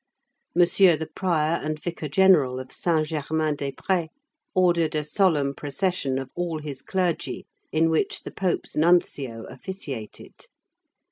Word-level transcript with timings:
M. 0.55 0.61
the 0.63 1.09
Prior 1.15 1.57
and 1.57 1.79
Vicar 1.79 2.07
General 2.07 2.59
of 2.59 2.71
Saint 2.71 3.05
Germain 3.05 3.55
des 3.55 3.71
Prés 3.73 4.09
ordered 4.55 4.95
a 4.95 5.03
solemn 5.03 5.53
procession 5.53 6.17
of 6.17 6.31
all 6.35 6.57
his 6.57 6.81
clergy, 6.81 7.45
in 7.71 7.87
which 7.91 8.23
the 8.23 8.31
Pope's 8.31 8.75
Nuncio 8.75 9.43
officiated. 9.43 10.47